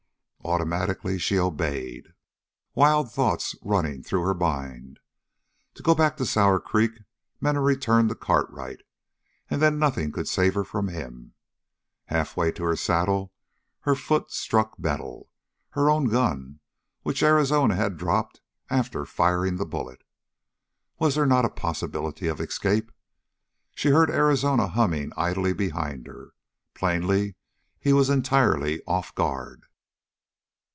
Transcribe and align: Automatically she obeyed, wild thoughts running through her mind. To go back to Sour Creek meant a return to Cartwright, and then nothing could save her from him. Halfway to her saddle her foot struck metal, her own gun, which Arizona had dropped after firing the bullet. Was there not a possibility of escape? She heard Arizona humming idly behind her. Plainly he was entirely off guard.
Automatically 0.43 1.19
she 1.19 1.37
obeyed, 1.37 2.13
wild 2.73 3.11
thoughts 3.13 3.55
running 3.61 4.01
through 4.01 4.23
her 4.23 4.33
mind. 4.33 4.99
To 5.75 5.83
go 5.83 5.93
back 5.93 6.17
to 6.17 6.25
Sour 6.25 6.59
Creek 6.59 6.91
meant 7.39 7.59
a 7.59 7.61
return 7.61 8.07
to 8.07 8.15
Cartwright, 8.15 8.81
and 9.51 9.61
then 9.61 9.77
nothing 9.77 10.11
could 10.11 10.27
save 10.27 10.55
her 10.55 10.63
from 10.63 10.87
him. 10.87 11.33
Halfway 12.05 12.51
to 12.53 12.63
her 12.63 12.75
saddle 12.75 13.31
her 13.81 13.93
foot 13.93 14.31
struck 14.31 14.77
metal, 14.79 15.29
her 15.69 15.91
own 15.91 16.05
gun, 16.09 16.59
which 17.03 17.23
Arizona 17.23 17.75
had 17.75 17.95
dropped 17.95 18.41
after 18.69 19.05
firing 19.05 19.57
the 19.57 19.65
bullet. 19.65 20.03
Was 20.97 21.15
there 21.15 21.27
not 21.27 21.45
a 21.45 21.49
possibility 21.49 22.27
of 22.27 22.41
escape? 22.41 22.91
She 23.75 23.89
heard 23.91 24.09
Arizona 24.09 24.67
humming 24.67 25.11
idly 25.15 25.53
behind 25.53 26.07
her. 26.07 26.31
Plainly 26.73 27.35
he 27.79 27.93
was 27.93 28.09
entirely 28.09 28.81
off 28.87 29.13
guard. 29.13 29.65